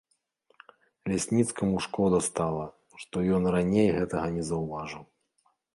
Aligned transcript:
Лясніцкаму 1.11 1.83
шкода 1.87 2.23
стала, 2.31 2.65
што 3.05 3.15
ён 3.37 3.43
раней 3.59 3.89
гэтага 4.01 4.27
не 4.41 4.53
заўважыў. 4.53 5.03